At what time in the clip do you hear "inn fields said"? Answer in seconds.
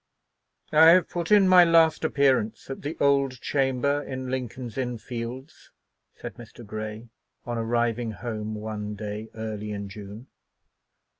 4.75-6.33